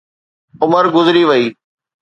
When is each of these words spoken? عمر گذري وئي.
عمر 0.63 0.85
گذري 0.95 1.23
وئي. 1.29 1.45